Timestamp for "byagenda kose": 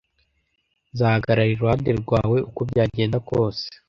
2.69-3.65